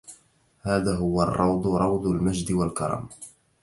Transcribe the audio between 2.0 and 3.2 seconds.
المجد والكرم